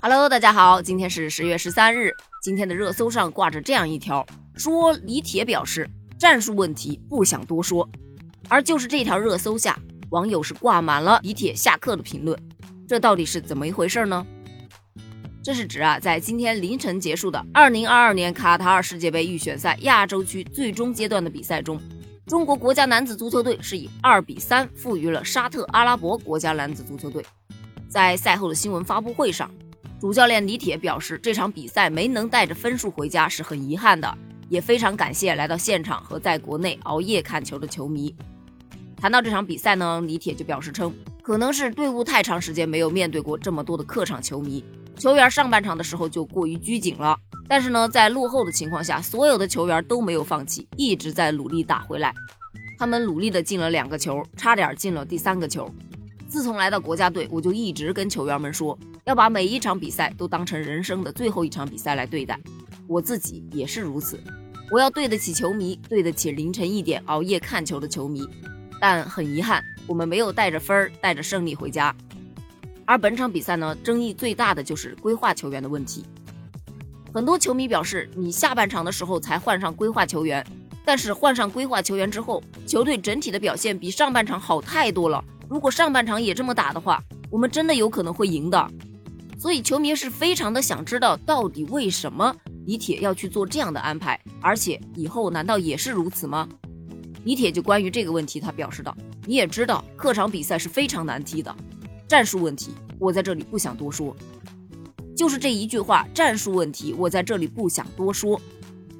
[0.00, 2.14] Hello，大家好，今天是十月十三日。
[2.40, 7.86] 今天的热搜上挂着这样一条，说李铁表示战术问题不想多说。
[8.48, 9.76] 而就是这条热搜下，
[10.10, 12.38] 网友是挂满了李铁下课的评论。
[12.86, 14.24] 这到底是怎么一回事呢？
[15.42, 21.76] 这是指啊，在今天凌晨结束的二零二二年卡塔尔世界杯预选赛亚洲区最终阶段的比赛中，
[22.24, 27.26] 中国国家男子足球队是以二比三负于了沙特阿拉伯国家男子足球队。
[27.88, 29.50] 在赛后的新闻发布会上。
[30.00, 34.16] 主教练李铁表示，这场比赛没能带着分数回家是很遗憾的，
[34.48, 38.14] 也非常感谢来到现场和在国内熬夜看球的球迷。
[38.96, 44.64] 谈到这场比赛呢，李铁就表示称，可能是队伍太长时间没有面对过这么多的客场球迷，
[44.96, 47.18] 球员上半场的时候就过于拘谨了。
[47.48, 52.14] 但是呢，在落后的情况下，所有的球员都没有放弃，一直在努力打回来。
[52.78, 55.68] 他们努力的进了两个球，差点进了第三个球。
[56.28, 58.78] 自从来到国家队，我就一直跟球员们说。
[59.08, 62.38] 要把每一场比赛都当成人生的最后一场比赛来对待，
[62.86, 64.20] 我自己也是如此。
[64.70, 68.28] 我要对得起球迷，对得起凌晨一点熬夜看球的球迷。
[68.78, 71.96] 但很遗憾，我们没有带着分儿、带着胜利回家。
[72.84, 76.04] 而本场比赛呢，争议最大的就是规划球员的问题。
[77.10, 80.46] 很多球迷表示，你下半场的时候才换上规划球员，
[80.84, 85.24] 但是换上规划球员之后，球队整体的表现比上半场好太多了。
[85.48, 88.70] 如果上半场也这么打的话，我们真的有可能会赢的。
[89.38, 92.34] 所以球迷是非常的想知道，到底为什么
[92.66, 96.48] 李铁要去做这样的安排，而且以后难道也是如此吗？
[97.24, 101.54] 李铁就关于这个问题，他表示道：“你也知道，客场比赛是非常难踢的，
[102.08, 104.16] 战术问题我在这里不想多说。”
[105.16, 108.40] 就是这一句话，战术问题我在这里不想多说，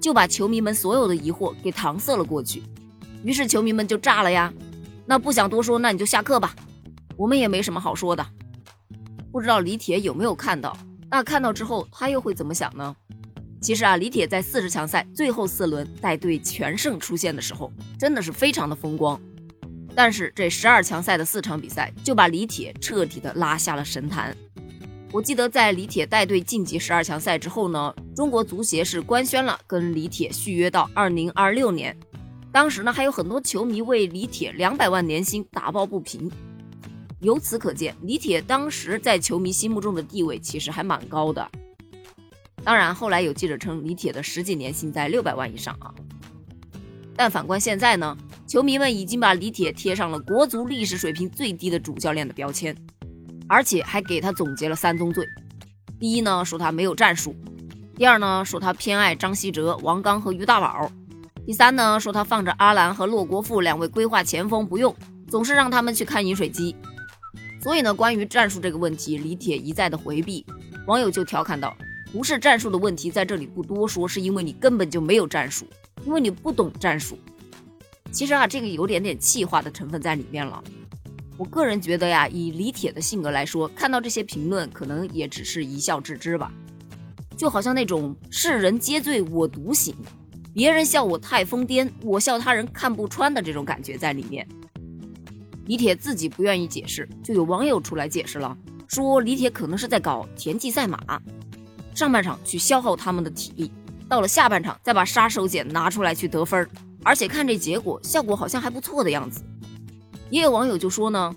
[0.00, 2.62] 就把球迷们所有的疑惑给搪塞了过去。
[3.24, 4.52] 于是球迷们就炸了呀！
[5.04, 6.54] 那不想多说，那你就下课吧，
[7.16, 8.24] 我们也没什么好说的。
[9.30, 10.76] 不知道李铁有没有看到？
[11.10, 12.94] 那看到之后他又会怎么想呢？
[13.60, 19.20] 其实啊，李铁在四十强赛最后四轮带队全胜出现的时候，真的是非常的风光。
[19.94, 24.36] 但是这十二强赛的四场比赛就把李铁彻底的拉下了神坛。
[25.10, 31.96] 我记得在李铁带队晋级十二强赛之后呢，中国足协是官宣了跟李铁续约到二零二六年。
[32.52, 36.30] 当时呢，还有很多球迷为李铁两百万年薪打抱不平。
[37.20, 41.48] 由此可见，李铁当时在球迷心目中的地位其实还蛮高的。
[42.62, 45.92] 当然，后来有记者称李铁的实际年薪在六百万以上啊。
[47.16, 52.76] 但反观现在呢，球迷们已经把李铁贴上了国足历史水平最低的主教练的标签，
[53.48, 55.26] 而且还给他总结了三宗罪：
[55.98, 57.32] 第一呢，说他没有战术；
[57.96, 60.88] 第二呢，说他偏爱张稀哲、王刚和于大宝；
[61.44, 64.94] 第三呢，说他放着阿兰和骆国富两位规划前锋不用，
[65.26, 66.76] 总是让他们去看饮水机。
[67.68, 70.42] 所以呢，关于战术这个问题，李铁一再的回避，
[70.86, 71.76] 网友就调侃道
[72.10, 75.66] ：“不是战术的问题，在这里不多说，是因为你根本就没有战术，
[76.06, 77.18] 因为你不懂战术。”
[78.10, 80.64] 其实啊，这个有点点气话的成分在里面了。
[81.36, 86.50] 我个人觉得呀，以李铁的性格来说，看到这些评论，可能也只是一笑置之吧。
[87.36, 89.94] 就好像那种世人皆醉我独醒，
[90.54, 94.48] 别人笑我太疯癫，我笑他人看不穿的这种感觉在里面。
[95.68, 98.56] 李铁自己不愿意解释，就有网友出来解释了，
[98.86, 100.98] 说李铁可能是在搞田忌赛马，
[101.94, 103.70] 上半场去消耗他们的体力，
[104.08, 106.66] 到了下半场再把杀手锏拿出来去得分，
[107.04, 109.44] 而且看这结果，效果好像还不错的样子。
[110.30, 111.36] 也有网友就说呢，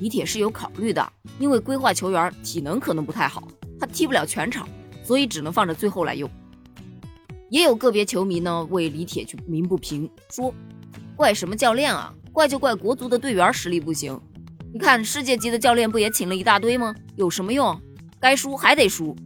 [0.00, 1.06] 李铁是有考虑的，
[1.38, 3.46] 因为规划球员体能可能不太好，
[3.78, 4.66] 他踢不了全场，
[5.04, 6.30] 所以只能放着最后来用。
[7.50, 10.54] 也有个别球迷呢为李铁去鸣不平，说
[11.14, 12.14] 怪什么教练啊？
[12.38, 14.16] 怪就怪国足的队员实力不行，
[14.72, 16.94] 你看世界级的教练不也请了一大堆吗？
[17.16, 17.76] 有什么用？
[18.20, 19.16] 该输还得输。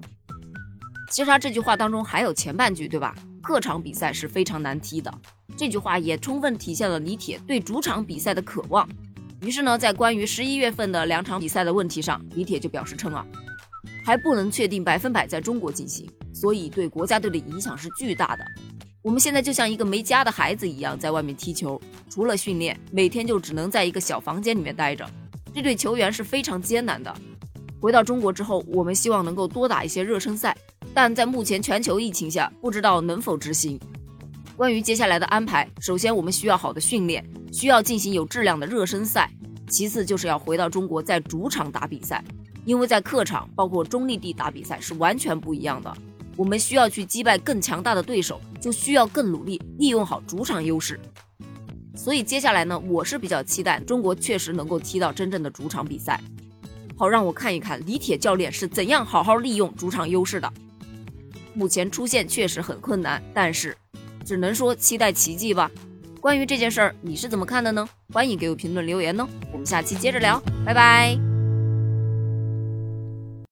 [1.10, 3.14] 其实他这句话当中还有前半句，对吧？
[3.42, 5.12] 客场比赛是非常难踢的。
[5.58, 8.88] 这句话也充分体现了李铁对主场比赛的渴望。
[9.42, 13.26] 于是呢，在关于十一月份的两场比赛的问题上，李铁就表示称啊，
[14.06, 18.44] 还不能确定百分百在中国进行，所以对国家队的影响是巨大的。
[19.02, 25.04] 我们现在就像一个没家的孩子一样，在外面踢球，除了训练，每天就只能在一个小房间里面待着，
[25.52, 27.12] 这对球员是非常艰难的。
[27.80, 30.56] 回到中国之后，我们希望能够多打一些热身赛，
[30.94, 33.76] 但在目前全球疫情下，不知道能否执行。
[34.56, 39.28] 关于接下来的安排，首先我们需要好的训练，需要进行有质量的热身赛，
[39.68, 42.22] 其次就是要回到中国在主场打比赛，
[42.64, 45.92] 因为在客场包括中立地打比赛是完全不一样的。
[46.36, 50.98] 我们需要去击败更强大的对手，就需要更努力利用好主场优势。
[51.94, 56.20] 所以接下来呢，我是比较期待中国确实能够踢到真正的主场比赛。
[56.96, 60.52] 好让我看一看李铁教练是怎样好好利用主场优势的。
[61.54, 63.76] 目前出线确实很困难，但是
[64.24, 65.70] 只能说期待奇迹吧。
[66.20, 67.86] 关于这件事儿，你是怎么看的呢？
[68.12, 69.26] 欢迎给我评论留言哦。
[69.52, 71.31] 我们下期接着聊，拜拜。